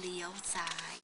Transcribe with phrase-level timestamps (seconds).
[0.00, 0.96] เลี้ยวซ้าย